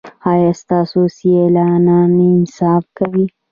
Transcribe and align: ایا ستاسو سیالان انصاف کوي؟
ایا 0.31 0.51
ستاسو 0.61 1.01
سیالان 1.17 1.83
انصاف 2.31 2.83
کوي؟ 2.97 3.25